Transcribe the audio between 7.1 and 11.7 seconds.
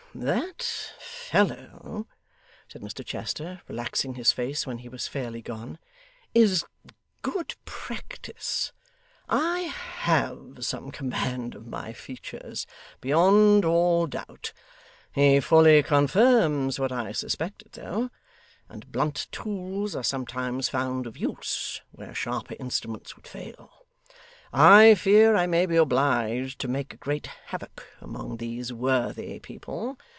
good practice. I HAVE some command of